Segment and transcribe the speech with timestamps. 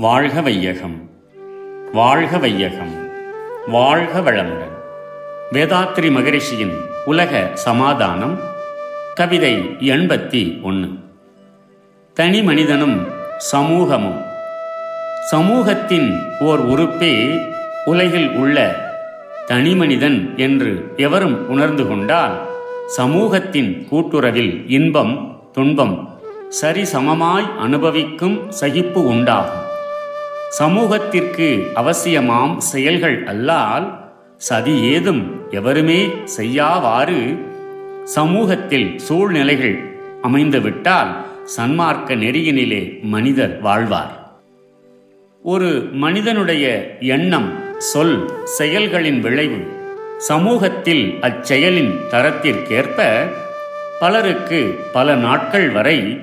[0.00, 1.10] வாழ்க வையகம்
[1.92, 3.08] வாழ்க வையகம்
[3.66, 4.74] வாழ்க வளமுடன்.
[5.52, 6.74] வேதாத்ரி மகரிஷியின்
[7.04, 8.40] உலக சமாதானம்
[9.14, 10.88] கவிதை எண்பத்தி ஒன்று
[12.14, 13.06] தனி மனிதனும்
[13.36, 14.22] சமூகமும்.
[15.30, 17.40] சமூகத்தின் ஓர் உறுப்பே
[17.84, 18.88] உலகில் உள்ள
[19.46, 22.40] தனி மனிதன் என்று எவரும் உணர்ந்து கொண்டால்
[22.86, 26.18] சமூகத்தின் கூட்டுறவில் இன்பம் துன்பம்
[26.62, 29.67] சரிசமமாய் அனுபவிக்கும் சகிப்பு உண்டாகும்.
[30.48, 37.38] சமூகத்திற்கு அவசியமாம் செயல்கள் அல்லால் சதி ஏதும் எவருமே செய்யாவாறு
[38.04, 39.78] சமூகத்தில் சூழ்நிலைகள்
[40.22, 41.10] அமைந்துவிட்டால்
[41.56, 44.40] சன்மார்க்க நெறியினிலே மனிதர் வாழ்வார்.
[45.42, 49.66] ஒரு மனிதனுடைய எண்ணம் சொல் செயல்களின் விளைவு
[50.18, 53.28] சமூகத்தில் அச்செயலின் தரத்திற்கேற்ப
[54.00, 56.20] பலருக்கு பல நாட்கள் வரை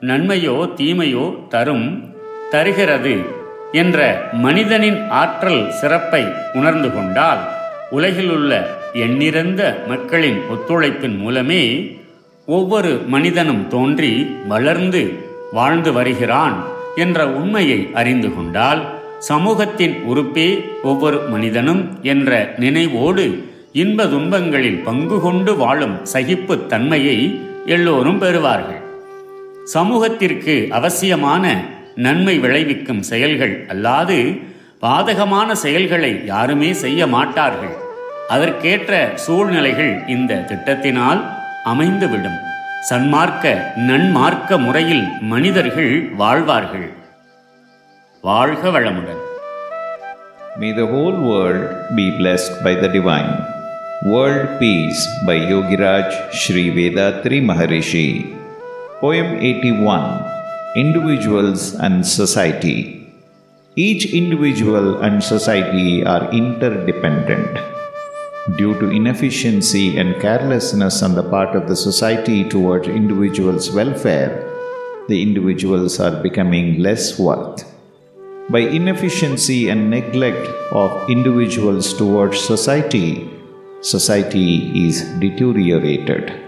[0.00, 2.14] நன்மையோ தீமையோ தரும்
[2.50, 3.35] தருகிறது.
[3.72, 7.38] என்ற மனிதனின் ஆற்றல் சிறப்பை உணர்ந்து கொண்டால்
[7.90, 11.96] உலகிலுள்ள எண்ணிறந்த மக்களின் ஒத்துழைப்பின் மூலமே
[12.46, 15.12] ஒவ்வொரு மனிதனும் தோன்றி வளர்ந்து
[15.52, 16.64] வாழ்ந்து வருகிறான்
[16.96, 18.82] என்ற உண்மையை அறிந்து கொண்டால்
[19.18, 28.82] சமூகத்தின் உறுப்பே ஒவ்வொரு மனிதனும் என்ற நினைவோடு இன்ப துன்பங்களில் பங்கு கொண்டு வாழும் சகிப்புத் தன்மையை எல்லோரும் பெறுவார்கள்.
[29.64, 31.64] சமூகத்திற்கு அவசியமான
[31.96, 34.40] நன்மை விளைவிக்கும் செயல்கள் அல்லாது
[34.82, 37.74] பாதகமான செயல்களை யாருமே செய்ய மாட்டார்கள்.
[38.28, 41.22] அதற்கேற்ற சூழ்நிலைகள் இந்த திட்டத்தினால்
[41.64, 42.38] அமைந்துவிடும்.
[42.90, 46.92] சன்மார்க்க நன்மார்க்க முறையில் மனிதர்கள் வாழ்வார்கள்.
[48.22, 49.22] வாழ்க வளமுடன்.
[50.60, 51.66] May the whole world
[51.96, 53.32] be blessed by the divine.
[54.02, 58.36] World Peace by Yogiraj Sri Vedatri Maharishi.
[59.00, 60.35] Poem 81
[60.76, 63.10] Individuals and Society.
[63.76, 67.58] Each individual and society are interdependent.
[68.58, 74.32] Due to inefficiency and carelessness on the part of the society towards individuals' welfare,
[75.08, 77.64] the individuals are becoming less worth.
[78.50, 83.30] By inefficiency and neglect of individuals towards society,
[83.80, 86.45] society is deteriorated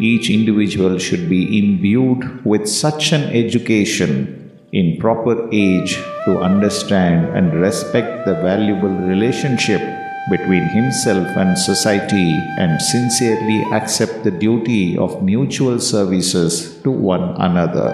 [0.00, 5.96] Each individual should be imbued with such an education in proper age
[6.26, 9.80] to understand and respect the valuable relationship
[10.28, 17.90] between himself and society and sincerely accept the duty of mutual services to one another.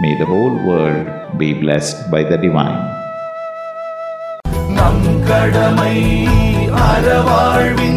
[0.00, 2.80] May the whole world be blessed by the divine.
[4.76, 5.96] நம் கடமை
[6.88, 7.90] அறவாழ்வி